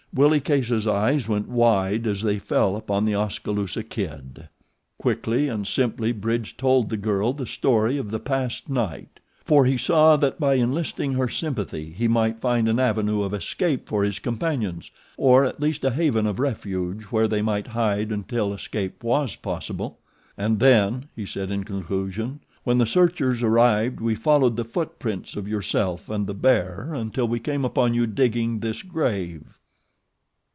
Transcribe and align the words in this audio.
Willie 0.13 0.41
Case's 0.41 0.87
eyes 0.89 1.29
went 1.29 1.47
wide 1.47 2.05
as 2.05 2.21
they 2.21 2.37
fell 2.37 2.75
upon 2.75 3.05
the 3.05 3.15
Oskaloosa 3.15 3.81
Kid. 3.81 4.49
Quickly 4.97 5.47
and 5.47 5.65
simply 5.65 6.11
Bridge 6.11 6.57
told 6.57 6.89
the 6.89 6.97
girl 6.97 7.31
the 7.31 7.45
story 7.47 7.97
of 7.97 8.11
the 8.11 8.19
past 8.19 8.67
night, 8.69 9.21
for 9.45 9.63
he 9.65 9.77
saw 9.77 10.17
that 10.17 10.37
by 10.37 10.55
enlisting 10.55 11.13
her 11.13 11.29
sympathy 11.29 11.93
he 11.93 12.09
might 12.09 12.41
find 12.41 12.67
an 12.67 12.77
avenue 12.77 13.21
of 13.23 13.33
escape 13.33 13.87
for 13.87 14.03
his 14.03 14.19
companions, 14.19 14.91
or 15.15 15.45
at 15.45 15.61
least 15.61 15.85
a 15.85 15.91
haven 15.91 16.27
of 16.27 16.39
refuge 16.41 17.03
where 17.03 17.29
they 17.29 17.41
might 17.41 17.67
hide 17.67 18.11
until 18.11 18.53
escape 18.53 19.05
was 19.05 19.37
possible. 19.37 19.99
"And 20.37 20.59
then," 20.59 21.05
he 21.15 21.25
said 21.25 21.49
in 21.51 21.63
conclusion, 21.63 22.41
"when 22.65 22.79
the 22.79 22.85
searchers 22.85 23.41
arrived 23.41 24.01
we 24.01 24.15
followed 24.15 24.57
the 24.57 24.65
foot 24.65 24.99
prints 24.99 25.37
of 25.37 25.47
yourself 25.47 26.09
and 26.09 26.27
the 26.27 26.33
bear 26.33 26.93
until 26.93 27.29
we 27.29 27.39
came 27.39 27.63
upon 27.63 27.93
you 27.93 28.07
digging 28.07 28.59
this 28.59 28.83
grave." 28.83 29.57